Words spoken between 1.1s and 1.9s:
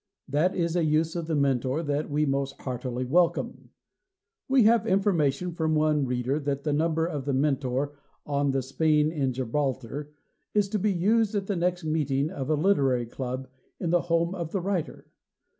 of The Mentor